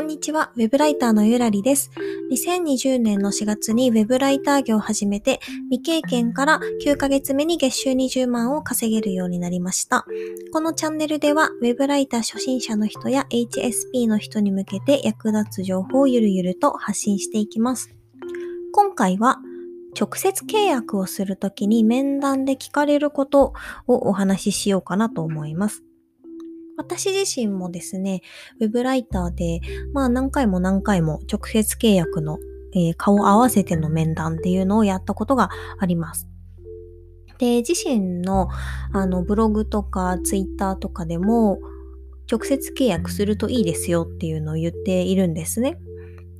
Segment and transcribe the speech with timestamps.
[0.00, 1.90] こんにちは、ウェブライターのゆらりです。
[2.32, 10.06] 2020年の4月にウェブライター業を始めて、未経験から9ヶ月目に月収20万を稼げるようになりました。
[10.54, 17.94] このチャンネルでは、ウェブライター初心者の人や HSP の人に向けて役立つ情報をゆるゆると発信していきます。
[18.72, 19.36] 今回は、
[19.94, 23.52] 直接契約をするときに面談で聞かれること
[23.86, 25.84] をお話ししようかなと思います。
[26.80, 28.22] 私自身もですね、
[28.58, 29.60] ウェブライターで、
[29.92, 32.38] まあ何回も何回も直接契約の、
[32.74, 36.26] えー、顔合わせての面談っていうのをやったことがあります。
[37.38, 38.48] で、自身の
[38.94, 41.58] あのブログとかツイッターとかでも
[42.30, 45.76] 直接契約するといいですよっていうのを言っているんですね。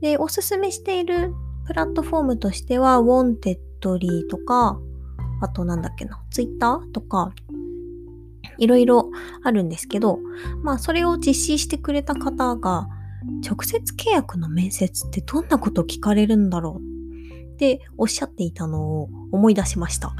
[0.00, 1.34] で、おすすめしている
[1.66, 4.78] プラットフォームとしては、 Wantedly とか、
[5.40, 7.32] あとなんだっけな、ツイッターとか、
[8.58, 9.10] いろいろ
[9.42, 10.18] あるんですけど、
[10.62, 12.88] まあそれを実施してくれた方が、
[13.46, 17.54] 直接契約の面接ってどんなこと聞かれるんだろう？
[17.54, 20.14] っておっしゃっていたのを思い出しました。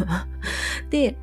[0.90, 1.18] で、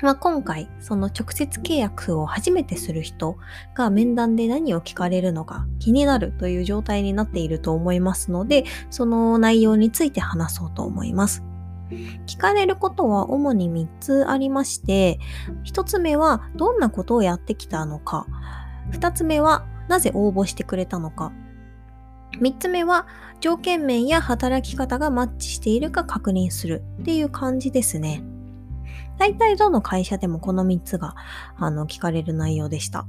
[0.00, 3.36] まあ、今回、その直接契約を初めてする人
[3.76, 11.44] が面談で何を聞かれるのか気になるという状態になっていると思いますので、その内容について話そうと思います。
[12.26, 15.18] 聞かれることは主に3つありまして、
[15.64, 18.26] 1つ目はどんなことをやってきたのか、
[18.92, 21.32] 2つ目はなぜ応募してくれたのか、
[22.40, 23.06] 3つ目は
[23.40, 28.22] 条件面や働き方がマッチしているか確認するっていう感じですね。
[29.18, 31.14] 大体どの会社でもこの3つが
[31.56, 33.06] あの聞かれる内容でした。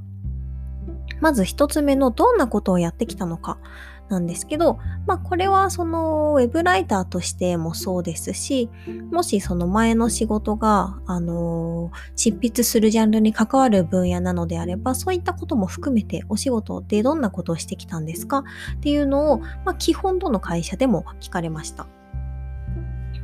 [1.20, 3.58] まず1つ目のどんなことをやってきたのか。
[4.08, 8.70] なんですけど、まあこれはそのウェブライターとしてもそうですし、
[9.10, 18.44] もしその前の仕事が、あの執筆するジャンルに関わる分野なのであれば、そういったことも含めてお仕事でどんなことをしてきたんですか
[18.76, 21.86] っていうのを、まあ基本どの会社でも聞かれました。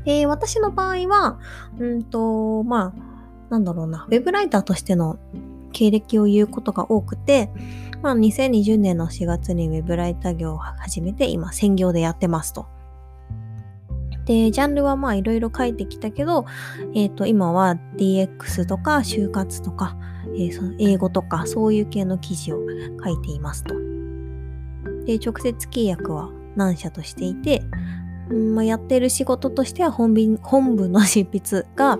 [0.04, 1.38] で、私の場合は、
[1.78, 3.10] うんと、まあ、
[3.50, 5.19] なんだろうな、ウェブライターとしての
[5.70, 7.50] 経歴を言うことが多くて、
[8.03, 12.66] まあ、2020年の4月にウェブライター業を始めて、今、専業でやってますと。
[14.25, 16.47] で、ジャンルはまあいろいろ書いてきたけど、
[16.94, 19.97] え、ー、と、今は DX とか就活とか、
[20.36, 22.60] えー、その英語とかそういう系の記事を
[23.02, 23.75] 書いていますと。
[25.04, 27.62] で、直接契約は何社としていて、
[28.30, 31.98] うんまあ、やってる仕事としては本 本部の執筆が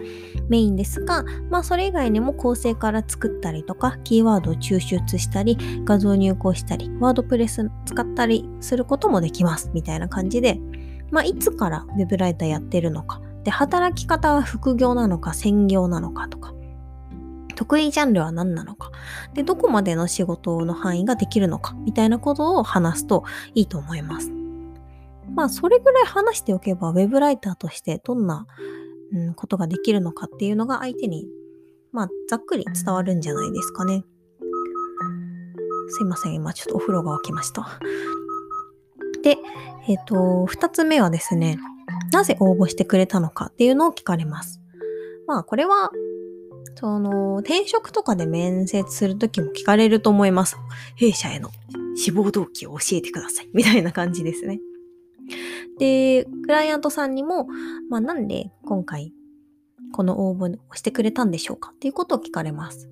[0.49, 10.61] メインですが、まあそれ以外にも構成から作ったりとか、キーワードを抽出したり、画像入稿したり、ワードプレス使ったりすることもできます、みたいな感じで、
[11.11, 16.55] まあいつからウェブライターやってるのか、で、働き方は副業なのか専業なのかとか、
[17.57, 18.91] 得意ジャンルは何なのか、
[19.35, 23.25] で、どこまでの仕事の範囲ができるのか、みたいなことを話すと
[23.55, 24.40] いいと思います。
[25.35, 28.47] まあ、それぐらい話しておけば、ウェブライターとしてどんな、
[29.13, 31.27] うん、ことができるのかっていうのが相手に、
[31.93, 34.05] まあ、ざっくり伝わるんじゃないですかね。
[35.89, 37.81] すいません、今ちょっとお風呂が沸きました。
[39.23, 39.37] で、
[39.89, 41.59] えっ、ー、と、二つ目はですね、
[42.13, 44.61] なぜ応募してくれたのかっていうのを聞かれます。
[45.27, 45.91] まあ、これは、
[46.77, 50.57] その、転職とかで面接するときも聞かれると思います。
[50.97, 51.51] 弊社への
[51.97, 53.51] 志望動機を教えてください。
[53.53, 54.61] みたいな感じですね。
[55.81, 57.47] で、クライアントさんにも、
[57.89, 59.15] まあ、なんで今回
[59.93, 62.91] この応募をしてくれたんでしょうかっていうことを聞かれます。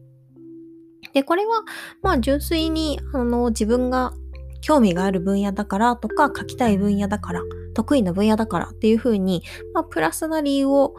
[1.12, 1.65] で、これは、
[2.03, 4.15] まあ、純粋に、あの、自分が
[4.62, 7.43] 興味がある分野だからとか、書きたい分野だから、
[7.75, 9.43] 得意な分野だからっていうふうに、
[9.75, 10.94] まあ、プラスな理由を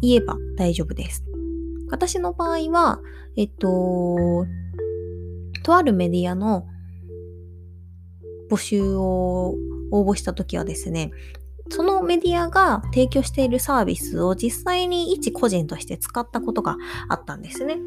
[0.00, 1.24] 言えば大丈夫です。
[1.90, 3.00] 私の場合は、
[3.36, 4.46] えっと、
[5.64, 6.66] とあるメディアの
[8.50, 9.54] 募集を
[9.90, 11.10] 応募した時はですね、
[11.70, 16.76] そのメディアが提供しているサービスを実際に一個人として使ったことが
[17.08, 17.78] あったんですね。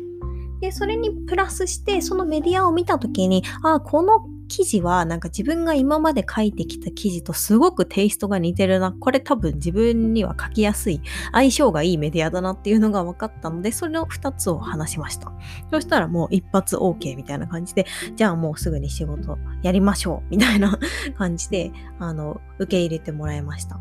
[0.59, 4.19] で、それにプラスして、そのメディアを見たときに、あ、この
[4.51, 8.91] 記事はなんか自分が今まで書いてきた記事とすごくテイストが似てるな。
[8.91, 11.01] これ多分自分には書きやすい、
[11.31, 15.31] 相性がいいメディアだなっていうのが分かったので、それを2つを話しました。
[15.69, 17.85] そしたらもう一発 OK みたいな感じで、
[18.17, 20.77] じゃあもうすぐに仕事やりましょうみたいな
[21.17, 23.79] 感じで、あの、受け入れてもらいました。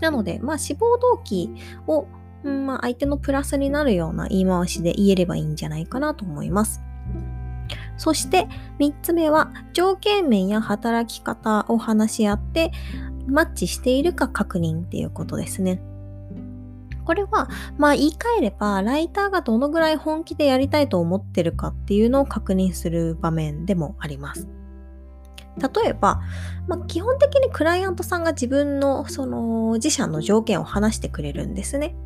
[0.00, 1.52] なので、まあ志望動機
[1.86, 2.06] を
[2.44, 6.87] うんまあ、相手のプラスになるような言い回しで言えればいいんじゃないかなと思います。
[7.98, 8.48] そして
[8.78, 12.72] 3つ目は条件面や働き方を話し合って
[13.26, 15.82] マッチしているか確認っていうことですね。
[17.04, 17.48] これは、
[17.78, 24.46] まあ言い換えれば、ライターがどのぐらい本気でやりたいと思ってるかっていうのを確認する場面でもあります。
[25.58, 26.20] 例えば、
[26.66, 31.96] まあ、基本的にクライアントさんが自分のその自社の条件を話してくれるんですね。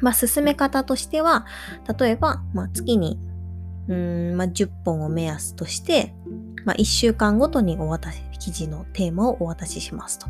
[0.00, 1.46] まあ、進め方としては、
[1.98, 3.18] 例えば、まあ、月に、
[3.88, 6.14] うん、まあ、10本を目安として、
[6.64, 10.26] まあ、1週間ごとにお渡し、記事のテーマをお渡ししますと。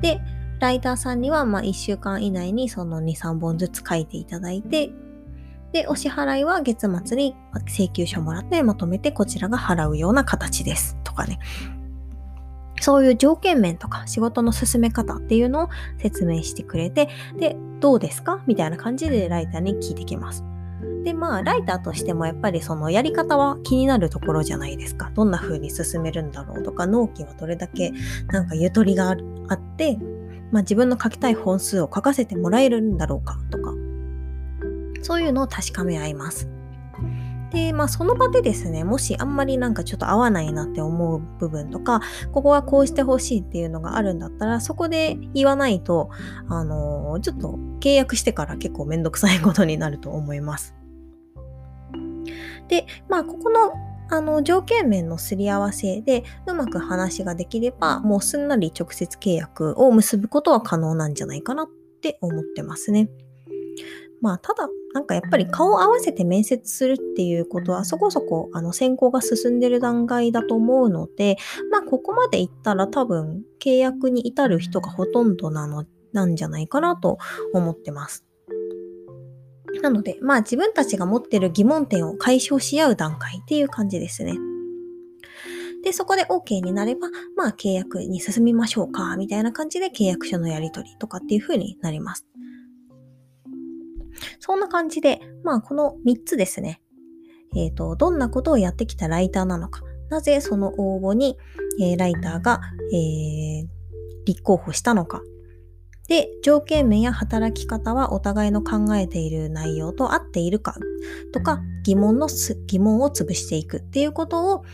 [0.00, 0.20] で、
[0.60, 4.92] ライターさんには、まあ、1週間以内にその2、3本ずつ書いていただいて、
[5.72, 7.34] で、お支払いは月末に
[7.66, 10.96] 請求書もらってまとめてこちらが払うような形です。
[11.02, 11.38] とかね。
[12.80, 15.68] そういう条件面とか仕事の進め方っていうのを
[15.98, 17.08] 説明してくれて、
[17.38, 18.42] で、どうですか？
[18.46, 20.44] みたいな感じでライターに聞いてきます。
[21.04, 25.10] で、まあ、ライターとしてもやっぱりそのやり方は気になるところじゃないですか。
[25.14, 27.92] どんな風に進めるんだろうとか、納期はどれだけ
[28.28, 29.14] なんかゆとりがあ
[29.54, 29.98] って、
[30.52, 33.72] まあ自分の書きたい本数を書かせてもらえるんだろうかとか、
[35.02, 36.48] そういうのを確かめ合います。
[37.50, 42.00] で、まあその場でですね、もしあんまりなんかちょっと合わないなって思う部分とか、
[42.32, 46.10] ここはこうしてほしいっていうのがあるんだったら、そこで言わないと、
[46.48, 50.74] あのー、ちょっと契約してから結構めんどくさいことになると思います。
[52.68, 53.72] で、まあここの
[54.10, 61.68] あの条件面のすり合わせでうまく話ができればもうすんなり直接契約を結ぶことは可能なんじゃないかなっ
[62.02, 63.08] て思ってますね。
[64.20, 71.38] まあ、ただ、なんかやっぱり顔を合わせて面接するっていうことはそこそこあの選考が進んでる段階だと思うので、
[71.72, 77.18] まあ、ここまでいったら多分契約に至る人がほとんどなの、なんじゃないかなと
[77.52, 78.24] 思ってます。
[79.80, 84.36] なので、まあ自分たちが持ってる疑問点を解消し合う段階っていう感じですね。
[85.82, 92.26] で、そこで OK になれば、まあ契約に進みましょうか、みたいな感じで契約書のやり取りとかっていう風になります。
[94.38, 96.80] そんな感じで、まあこの3つですね。
[97.54, 101.36] えっ、ー、と、どんなことをやってきたライターなのか、なぜその応募に、
[101.80, 102.60] えー、ライターが、
[102.92, 103.66] えー、
[104.24, 105.22] 立候補したのか。
[106.12, 110.76] で、条件面や働き方はお互いの考えている内容と合っているか
[111.32, 112.28] とか、疑問の
[112.66, 114.64] 疑問を潰していくっていうことを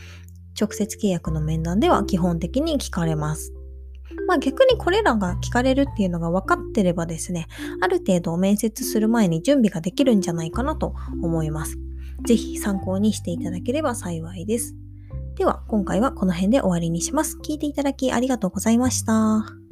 [0.60, 3.52] 直接契約の面談では基本的に聞かれます。
[4.26, 7.46] まあ逆にこれらが聞かれるっていうのが分かってればですね、
[7.80, 11.78] ある程度面接する前に準備ができるんじゃないかなと思います。
[12.26, 14.74] ぜひ参考にしていただければ幸いです。
[15.36, 17.38] では今回はこの辺で終わりにします。
[17.44, 19.67] 聞いていただきありがとうございました。